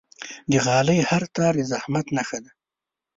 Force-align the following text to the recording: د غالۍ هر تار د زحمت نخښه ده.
د 0.51 0.53
غالۍ 0.65 0.99
هر 1.09 1.23
تار 1.35 1.53
د 1.57 1.61
زحمت 1.71 2.05
نخښه 2.15 2.39
ده. 2.43 2.51